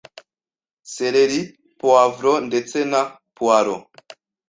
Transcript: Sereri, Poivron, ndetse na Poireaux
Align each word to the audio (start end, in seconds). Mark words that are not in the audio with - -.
Sereri, 0.93 1.41
Poivron, 1.79 2.39
ndetse 2.49 2.77
na 2.91 3.01
Poireaux 3.37 3.85